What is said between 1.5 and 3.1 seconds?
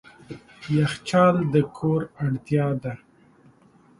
د کور اړتیا ده.